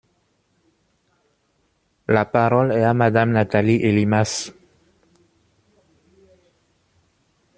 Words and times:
La 2.07 2.25
parole 2.31 2.71
est 2.71 2.81
à 2.83 2.95
Madame 2.95 3.33
Nathalie 3.33 3.75
Elimas. 3.83 4.51